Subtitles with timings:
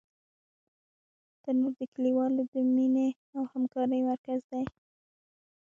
[1.43, 4.63] تنور د کلیوالو د مینې او همکارۍ مرکز دی